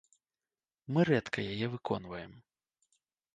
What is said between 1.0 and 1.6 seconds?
рэдка